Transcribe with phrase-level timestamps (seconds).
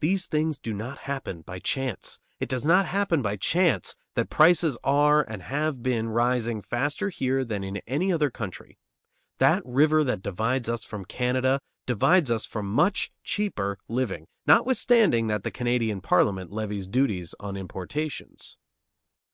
[0.00, 2.18] These things do not happen by chance.
[2.40, 7.44] It does not happen by chance that prices are and have been rising faster here
[7.44, 8.80] than in any other country.
[9.38, 15.44] That river that divides us from Canada divides us from much cheaper living, notwithstanding that
[15.44, 18.56] the Canadian Parliament levies duties on importations.